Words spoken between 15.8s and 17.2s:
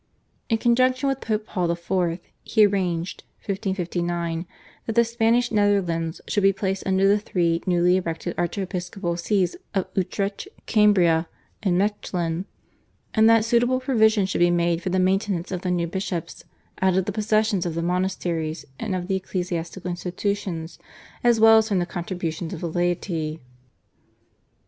bishops out of the